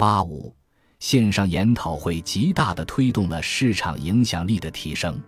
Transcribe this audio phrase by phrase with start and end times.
[0.00, 0.50] 八五，
[0.98, 5.20] 线上研讨会极大的推动了市场影响力的提升。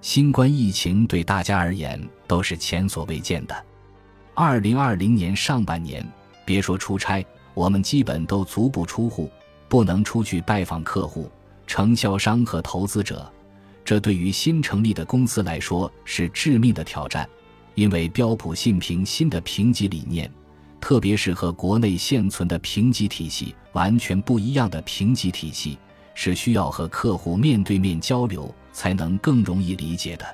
[0.00, 3.54] 新冠疫情对大家而言都是前所未见的。
[4.34, 6.04] 二零二零年上半年，
[6.44, 9.30] 别说出差，我们基本都足不出户，
[9.68, 11.30] 不能出去拜访客户、
[11.64, 13.32] 承销商和投资者。
[13.84, 17.30] 这对于新成立的公司来说是致命的挑战，
[17.76, 20.28] 因为标普信评新的评级理念。
[20.80, 25.78] 特别是和国内现存的评级体系完全不一样的评级体系，
[26.14, 30.26] 是需要和客户面对面交流才能更容易理解的。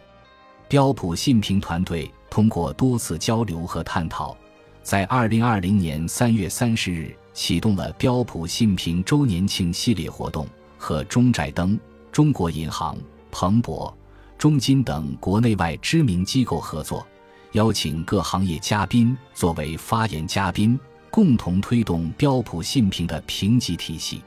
[0.69, 4.37] 标普信评团队通过多次交流和探讨，
[4.83, 10.47] 在二零二零年三月三十日启动了标普信评周年庆系列活动，
[10.79, 11.79] 和中债登、
[12.11, 12.97] 中国银行、
[13.31, 13.97] 彭博、
[14.39, 17.07] 中金等国内外知名机构合作。
[17.57, 20.79] 邀请各行业嘉宾作为发言嘉宾，
[21.11, 24.23] 共同推动标普信评的评级体系。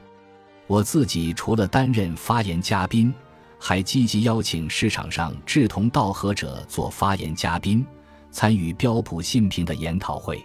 [0.66, 3.14] 我自己除了担任发言嘉宾，
[3.56, 7.86] 还积极邀请市场上志同道合者做发言嘉宾，
[8.32, 10.44] 参与标普信评的研讨会。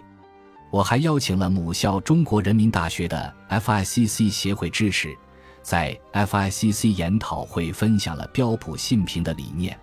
[0.70, 5.12] 我还邀请了母校中国人民大学的 FICC 协会支持，
[5.60, 9.76] 在 FICC 研讨会分享了标普信评的理念。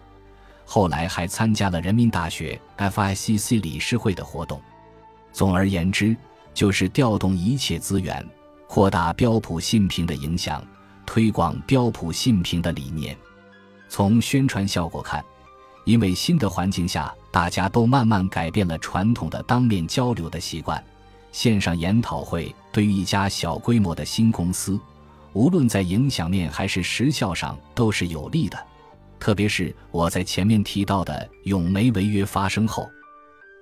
[0.65, 4.61] 后来还参加了人民大学 FICC 理事会的活动。
[5.31, 6.15] 总而言之，
[6.53, 8.25] 就是调动一切资源，
[8.67, 10.65] 扩大标普信评的影响，
[11.05, 13.17] 推广标普信评的理念。
[13.89, 15.23] 从宣传效果看，
[15.85, 20.83] 因为新的环境下，大家都慢慢改变了传统的当面交流的习惯，
[21.31, 24.79] 线上研讨会对于一家小规模的新公司，
[25.33, 28.57] 无论在影响面还是时效上都是有利的。
[29.23, 32.91] 特别是我在前面提到的永煤违约发生后，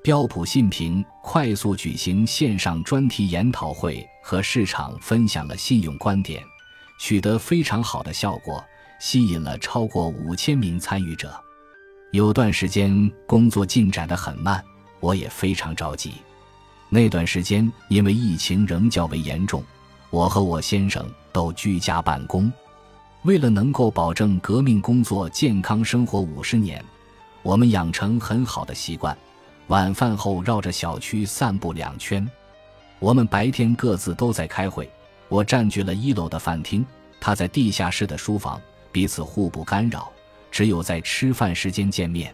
[0.02, 6.42] 标普信评快速举行线上专题研讨会，和市场分享了信用观点，
[7.00, 8.66] 取得非常好的效果，
[9.00, 11.32] 吸引了超过五千名参与者。
[12.12, 14.64] 有段时间工作进展得很慢，
[15.00, 16.14] 我也非常着急。
[16.90, 19.64] 那段时间因为疫情仍较为严重，
[20.10, 22.52] 我和我先生都居家办公。
[23.24, 26.84] 为了能够保证革命工作健康生活五十年，
[27.44, 29.16] 我们养成很好的习惯：
[29.68, 32.28] 晚饭后绕着小区散步两圈。
[32.98, 34.90] 我们白天各自都在开会，
[35.30, 36.84] 我占据了一楼的饭厅，
[37.20, 38.60] 他在地下室的书房，
[38.92, 40.12] 彼此互不干扰，
[40.50, 42.34] 只有在吃饭时间见面。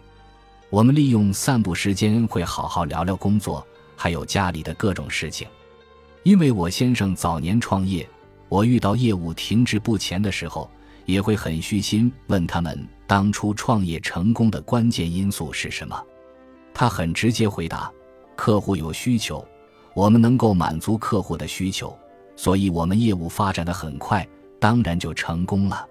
[0.70, 3.66] 我们利用散步时间会好好聊聊工作，
[3.98, 5.46] 还有家里的各种事情。
[6.24, 8.08] 因为我先生早年创业，
[8.48, 10.72] 我遇到业务停滞不前的时候。
[11.08, 16.00] 也会很虚心问他们当初创业成功的关键因素是什么。
[16.74, 17.92] 他很直接回答：
[18.36, 19.44] 客户有需求，
[19.96, 21.98] 我们能够满足客户的需求，
[22.36, 24.28] 所以我们业务发展的很快，
[24.60, 25.88] 当然就成功了。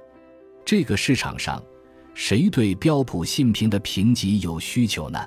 [0.65, 1.63] 这个市场上，
[2.13, 5.27] 谁对标普信评的评级有需求呢？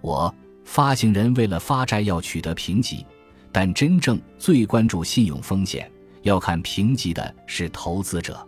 [0.00, 3.04] 我发行人为了发债要取得评级，
[3.52, 5.92] 但真正最关注信用风险，
[6.22, 8.46] 要看评级的是投资者。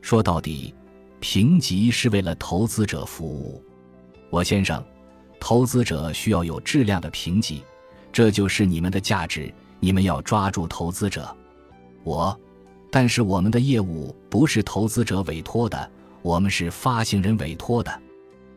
[0.00, 0.74] 说到底，
[1.20, 3.62] 评级是为了投资者服务。
[4.30, 4.82] 我先生，
[5.40, 7.62] 投资者需要有质量的评级，
[8.12, 9.52] 这就是你们的价值。
[9.80, 11.34] 你们要抓住投资者。
[12.02, 12.36] 我，
[12.90, 15.90] 但是我们的业务不是投资者委托的，
[16.22, 18.02] 我们是发行人委托的。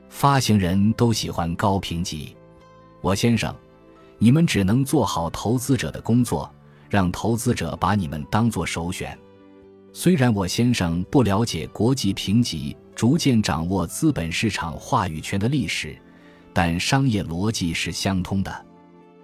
[0.10, 2.36] 发行人都喜欢高评级。
[3.02, 3.56] 我先生，
[4.18, 6.52] 你们只能做好投资者的工作，
[6.90, 9.18] 让投资者把你们当做首选。
[9.94, 15.98] 虽然我先生不了解国际评级逐渐掌握资本市场话语权的历史，
[16.54, 18.66] 但商业逻辑是相通的。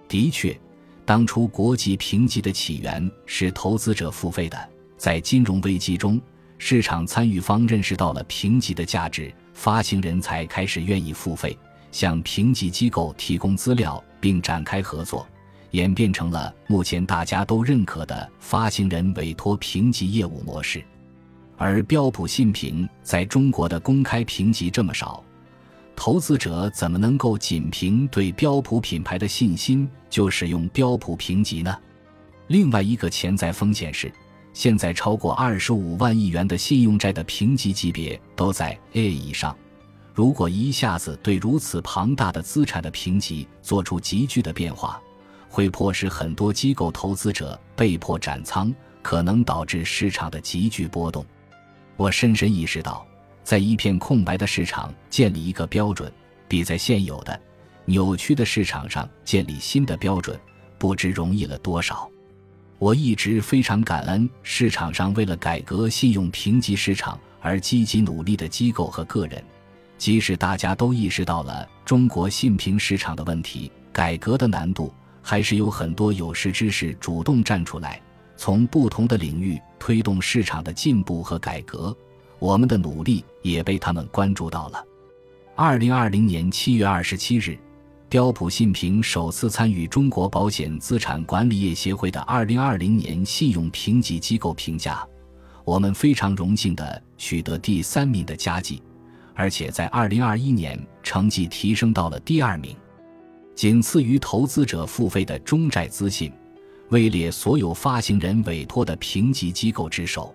[0.06, 0.58] 的确，
[1.06, 4.68] 当初国际评级的起源是投资者付费的。
[4.98, 6.20] 在金融危机中，
[6.58, 11.56] 市场参与方认识到了评级的价值，发行人才开始愿意付费，
[11.92, 15.26] 向评级机构提供资料，并展开合作。
[15.72, 20.82] 演变成了目前大家都认可的发行人委托评级业务模式，
[21.56, 25.22] 而标普信评在中国的公开评级这么少，
[25.94, 31.76] 投资者怎么能够仅凭对标普品牌的信心就使用标普评级呢？
[32.46, 34.10] 另外一个潜在风险是，
[34.54, 39.54] 现在超过二十五万亿元的信用债的评级级别都在 A 以上，
[40.14, 44.98] 如果一下子对如此庞大的资产的评级做出急剧的变化。
[45.48, 51.24] 会迫使很多机构投资者被迫斩仓，可能导致市场的急剧波动。
[51.96, 53.06] 我深深意识到，
[53.42, 56.12] 在一片空白的市场建立一个标准，
[56.46, 57.40] 比在现有的
[57.86, 60.38] 扭曲的市场上建立新的标准，
[60.78, 62.08] 不知容易了多少。
[62.78, 69.42] 我一直非常感恩市场上为了改革信用评级市场而积极努力的机构和个人，
[69.96, 74.94] 即使大家都意识到了中国信评市场的问题、改革的难度，
[75.28, 78.00] 还是有很多有识之士主动站出来，
[78.34, 81.94] 从不同的领域推动市场的进步和改革。
[82.38, 84.82] 我们的努力也被他们关注到了。
[85.54, 87.58] 二零二零年七月二十七日。
[88.08, 95.06] 标普信评首次参与中国保险资产管理业协会的二零二零年信用评级机构评价，
[95.62, 98.82] 我们非常荣幸地取得第三名的佳绩，
[99.34, 102.74] 而且在二零二一年成绩提升到了第二名，
[103.58, 106.32] 仅次于投资者付费的中债资信，
[106.90, 110.32] 位列所有发行人委托的评级机构之首。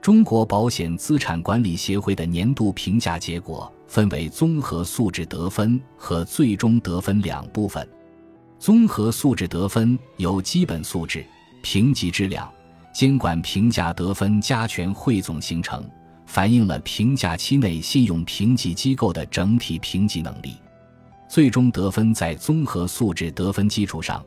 [0.00, 3.70] 中国保险资产管理协会的年度评价结果。
[3.86, 7.86] 分为综合素质得分和最终得分两部分。
[8.58, 11.24] 综合素质得分由基本素质、
[11.62, 12.50] 评级质量、
[12.92, 15.88] 监管评价得分加权汇总形成，
[16.24, 20.56] 反映了评价期内信用评级机构的整体评级能力。
[21.28, 24.24] 最终得分在综合素质得分基础上，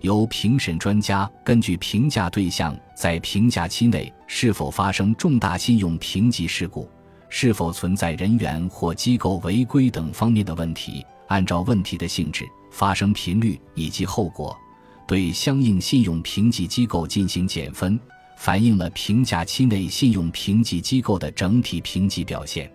[0.00, 6.88] 由评审专家根据评价对象在评价期内是否发生重大信用评级事故。
[7.32, 11.06] 是否存在人员或机构违规等方面的问题？
[11.28, 14.58] 按照问题的性质、发生频率以及后果，
[15.06, 17.98] 对相应信用评级机构进行减分，
[18.36, 22.68] 反映了评价期内信用评级机构的整体评级表现。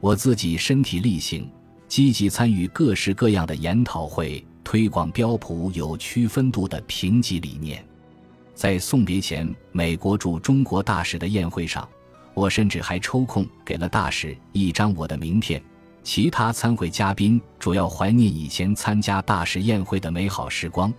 [0.00, 1.50] 我自己身体力行，
[1.88, 7.82] 积极参与各式各样的研讨会，推广标普有区分度的评级理念。
[8.54, 11.88] 在送别前，美国驻中国大使的宴会上。
[12.34, 15.60] 我甚至还抽空给了大使一张我的名片。
[16.04, 20.92] 其他参会嘉宾主要怀念以前参加大使宴会的美好时光，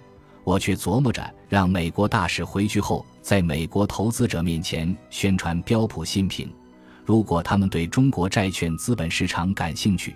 [0.44, 6.52] 我却琢磨着让美国大使回去后，在美国投资者面前宣传标普新品。
[7.06, 10.16] 如果他们对中国债券资本市场感兴趣，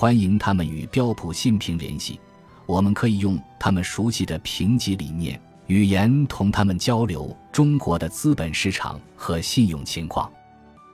[0.00, 2.20] 欢迎他们与标普信评联系。
[2.66, 10.30] 我们可以用他们熟悉的评级理念、语言同他们交流中国的资本市场和信用情况。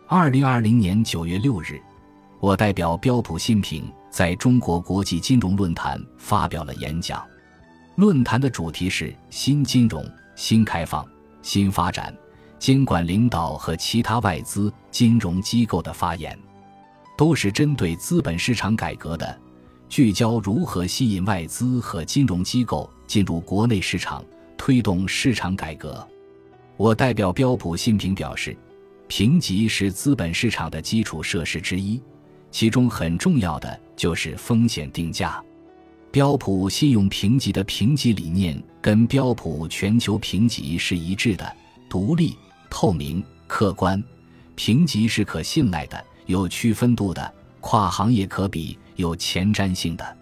[0.08, 1.78] 二零二零年九月六日，
[2.40, 7.22] 我代表标普信评在中国国际金融论坛发表了演讲。
[7.96, 10.02] 论坛的主题是“新金融、
[10.34, 11.06] 新开放、
[11.42, 12.16] 新发展”，
[12.58, 16.38] 监管领导和其他外资金融机构的发言，
[17.16, 19.40] 都是针对资本市场改革的，
[19.88, 24.24] 聚焦如何吸引外资和金融机构进入国内市场，
[24.56, 26.06] 推动市场改革。
[26.76, 28.56] 我代表标普信评表示。
[29.06, 32.00] 评级是资本市场的基础设施之一，
[32.50, 35.40] 其中很重要的就是风险定价。
[36.10, 41.54] 标普信用评级的评级理念跟标普全球评级是一致的：
[41.88, 42.34] 独立、
[42.70, 44.02] 透明、客观。
[44.56, 50.16] 评级是可信赖的、有区分度的、跨行业可比、有前瞻性的。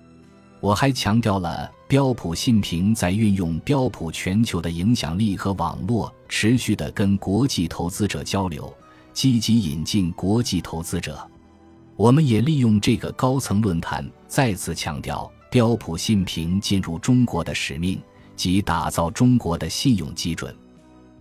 [0.60, 8.72] 我还强调了标普信评在运用标普全球的影响力和网络，持续的跟国际投资者交流，
[9.12, 11.18] 积极引进国际投资者。
[11.96, 18.00] 我们也利用这个高层论坛，再次强调标普信评进入中国的使命
[18.36, 20.54] 及打造中国的信用基准。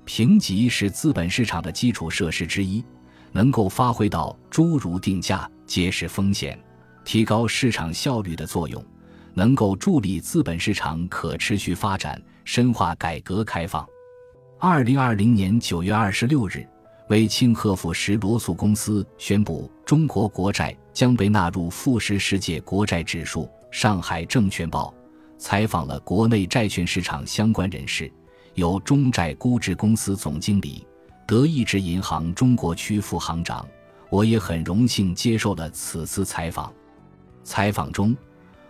[0.06, 2.84] 评级是资本市场的基础设施之一，
[3.32, 6.60] 能够发挥到诸如定价、揭示风险、
[7.04, 8.84] 提高市场效率的作用。
[9.34, 13.88] 能够助力资本市场可持续发展，深化改革开放。
[14.60, 16.68] 二零二零年九月二十六日，
[17.08, 24.94] 为庆贺富时罗素公司宣布中国国债将被纳入富时世界国债指数，上海证券报
[25.38, 28.12] 采访了国内债券市场相关人士，
[28.56, 30.86] 有中债估值公司总经理、
[31.32, 33.66] 德意志银行中国区副行长，
[34.10, 36.70] 我也很荣幸接受了此次采访。
[37.42, 38.14] 采访中。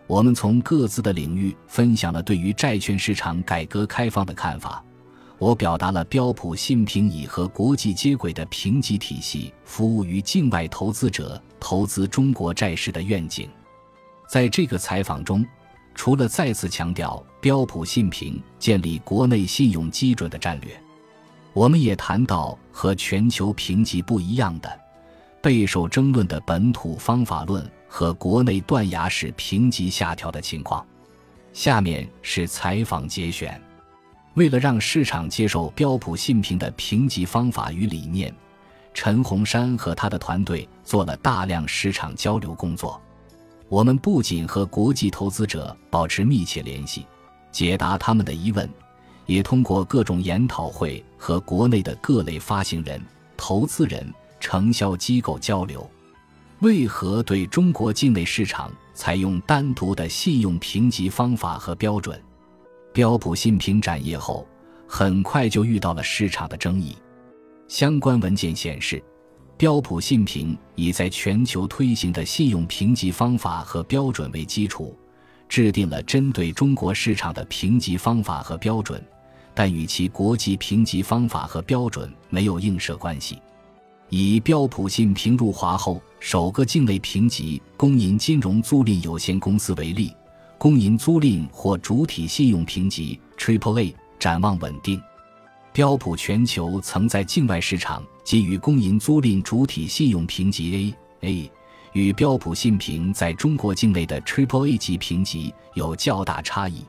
[0.05, 4.83] 我们从各自的领域分享了对于债券市场改革开放的看法。
[5.39, 13.49] 我表达了标普信评以和国际接轨的评级体系服务于境外投资者投资中国债市的愿景。
[14.29, 15.43] 在这个采访中，
[15.95, 20.79] 除了再次强调标普信评建立国内信用基准的战略，
[21.53, 24.79] 我们也谈到和全球评级不一样的、
[25.41, 27.69] 备受争论的本土方法论。
[27.93, 30.87] 和国内断崖式评级下调的情况。
[31.51, 33.61] 下面是采访节选。
[34.35, 38.33] 为了让市场接受标普信评的评级方法与理念，
[38.93, 42.99] 陈洪山和他的团队做了大量市场交流工作。
[43.67, 47.05] 我们不仅和国际投资者保持密切联系，
[47.51, 48.69] 解答他们的疑问，
[49.25, 53.01] 也通过各种研讨会和国内的各类发行人、
[53.37, 55.89] 投资人、承销机构交流。
[56.59, 62.21] 为何对中国境内市场采用单独的信用评级方法和标准？
[62.93, 64.45] 标普信评展业后，
[64.87, 66.95] 很快就遇到了市场的争议。
[67.67, 69.01] 相关文件显示，
[69.57, 74.95] 标普信评以在全球推行的信用评级方法和标准为基础，
[75.51, 79.03] 制定了针对中国市场的评级方法和标准。
[79.53, 83.37] 但与其国际评级方法和标准没有映射关系。
[84.07, 90.15] 以标普信评入华后首个境内评级公银金融租赁有限公司为例，
[90.57, 95.01] 公银租赁或主体信用评级 Triple A 展望稳定。
[95.73, 101.51] 标普全球曾在境外市场给予公银租赁主体信用评级 A A，
[101.93, 106.85] 与标普信评在中国境内的 Triple A 级评级有较大差异。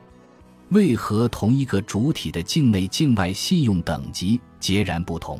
[0.69, 5.39] 为何同一个主体的境内、境外信用等级截然不同？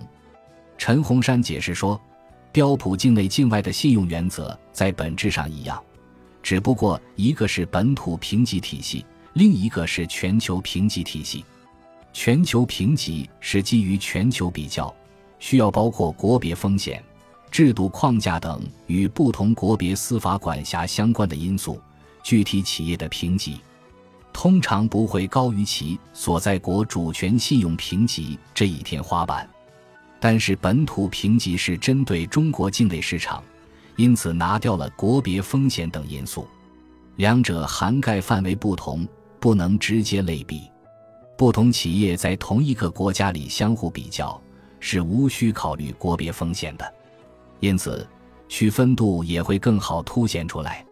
[0.77, 1.99] 陈洪山解释说，
[2.51, 5.81] 标普境内、境外的信用原则在本质上一样，
[6.43, 11.43] 只不过一个是本土评级体系，另一个是全球评级体系。
[12.11, 14.93] 全球评级是基于全球比较，
[15.39, 17.03] 需要包括国别风险、
[17.53, 21.79] 制度框架等与不同国别司法管辖相关的因素，
[22.23, 23.61] 具体企业的评级。
[24.33, 29.47] 通常不会高于其所在国主权信用评级这一天花板，
[30.19, 33.43] 但是本土评级是针对中国境内市场，
[33.97, 36.47] 因此拿掉了国别风险等因素，
[37.17, 39.07] 两者涵盖范围不同，
[39.39, 40.63] 不能直接类比。
[41.37, 44.41] 不同企业在同一个国家里相互比较
[44.79, 46.93] 是无需考虑国别风险的，
[47.63, 48.05] 因此
[48.49, 50.85] 区分度也会更好凸显出来。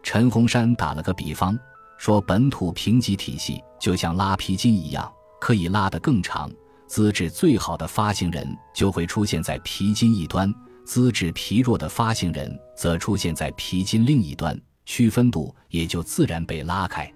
[0.00, 1.58] 陈洪山打了个比方。
[1.96, 6.50] 说本土评级体系就像拉皮筋一样，可以拉得更长。
[6.86, 10.52] 资质最好的发行人就会出现在皮筋一端，
[10.84, 17.10] 资质疲弱的发行人则出现在皮筋另一端，区分度也就自然被拉开。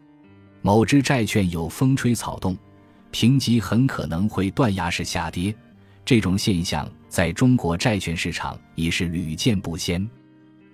[0.63, 2.57] 某只债券有风吹草动，
[3.11, 5.55] 评级很可能会断崖式下跌。
[6.09, 10.09] 这种现象在中国债券市场已是屡见不鲜。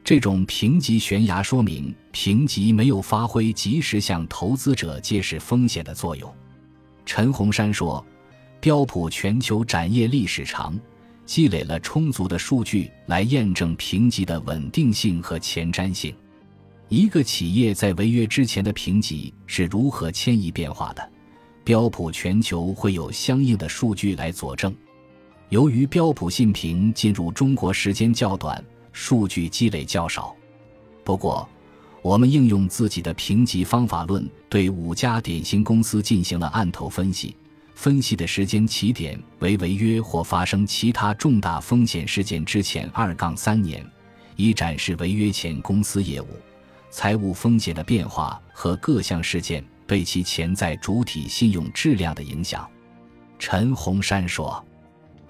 [0.04, 6.32] 这种评级悬崖说明评级没有发挥及时向投资者揭示风险的作用。
[7.04, 8.06] 陈洪山说
[8.62, 10.78] ：“标普全球展业历史长，
[11.26, 16.14] 积累了充足的数据来验证评级的稳定性和前瞻性。
[16.88, 21.10] 一个企业在违约之前的评级是如何迁移变化的，
[21.64, 24.72] 标普全球会有相应的数据来佐证。
[25.48, 28.62] 由于标普信评进入中国时间较短。”
[28.96, 30.36] 数据积累较少，
[31.02, 31.48] 不过，
[32.00, 37.36] 我们应用自己的评级方法论对五家典型公司进行了案头分析，
[37.74, 43.84] 分析的时间起点为违约或发生其他重大风险事件之前二杠三年，
[44.36, 46.28] 以展示违约前公司业务、
[46.88, 52.64] 财务风险的变化和各项事件对其潜在主体信用质量的影响。
[53.40, 54.64] 陈洪山说，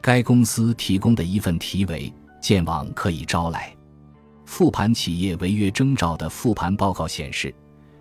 [0.04, 2.12] 该公司提供的一份题为。
[2.38, 3.74] 建网可以招来
[4.44, 7.54] 复盘企业违约征兆的复盘报告显示，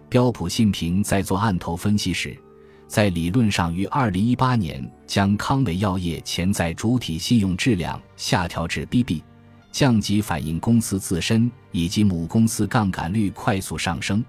[0.09, 2.37] 标普信评在做案头分析时，
[2.89, 9.23] 在理论上于二零一八年将康美药业潜在主体信用质量下调至 BB，
[9.71, 14.21] 降级反映公司自身以及母公司杠杆率快速上升，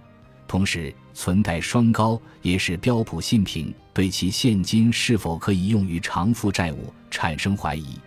[0.47, 7.99] 同时存贷双高也使标普信评对其现金是否可以用于偿付债务产生怀疑。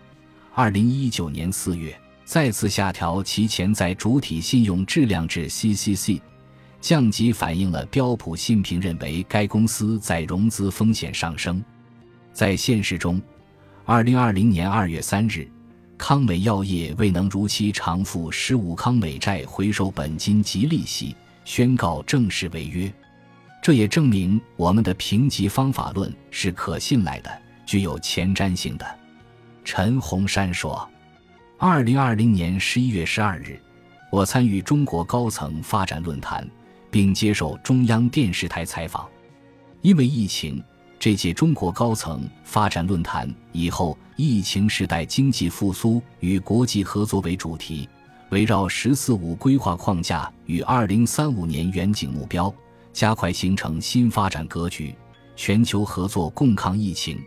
[0.53, 6.19] 二零一九年四月，再次下调其潜在主体信用质量至 CCC，
[6.81, 11.63] 降级反映了标普信评认为该公司在融资风险上升。
[12.33, 13.21] 在现实中，
[13.85, 15.49] 二零二零年二月三日，
[15.97, 21.15] 康美药业未能如期偿付十五康美债回收本金及利息，
[21.47, 22.93] 宣告正式违约。
[23.61, 28.85] 这也证明我们的评级方法论是可信赖的，具有前瞻性的。
[29.63, 30.87] 陈洪山说
[31.57, 33.57] ：“二零二零年十一月十二日，
[34.11, 36.45] 我参与中国高层发展论坛，
[36.91, 39.07] 并接受中央电视台采访。
[39.81, 40.61] 因为疫情，
[40.99, 47.87] 这届中国高层发展论坛以后‘疫情时代经济复苏与国际合作’为主题，
[48.29, 52.53] 围绕‘十四五’规划框架与二零三五年远景目标，
[52.91, 54.93] 加快形成新发展格局，
[55.35, 57.19] 全球合作共抗疫情。”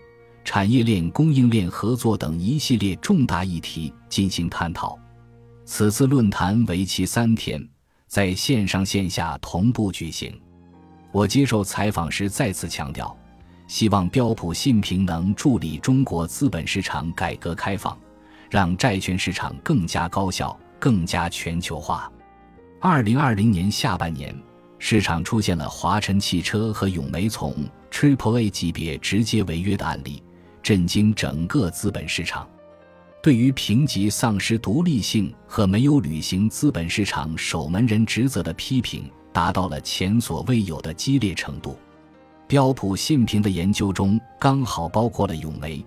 [0.43, 4.99] 产业链、供应链合作等一系列重大议题进行探讨。
[5.67, 7.63] 此次论坛为期三天，
[8.09, 10.41] 在线上线下同步举行。
[11.13, 13.15] 我接受采访时再次强调，
[13.69, 17.97] 希望标普信评能助力中国资本市场改革开放，
[18.51, 22.11] 让债券市场更加高效、更加全球化。
[22.81, 24.35] 二零二零年下半年，
[24.79, 27.55] 市场出现了华晨汽车和永煤从
[27.93, 30.23] Triple A 级别直接违约的案例，
[30.63, 32.49] 震惊整个资本市场。
[33.23, 41.79] 对于评级丧失独立性和没有履行资本市场守门人职责的批评，达到了前所未有的激烈程度。
[42.47, 45.85] 标普信评的研究中刚好包括了永煤，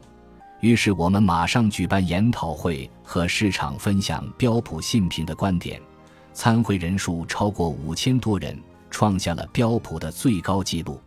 [0.63, 5.77] 于是我们马上举办研讨会和市场分享标普信评的观点。
[6.32, 8.58] 参会人数超过五千多人，
[8.89, 10.98] 创下了标普的最高纪录。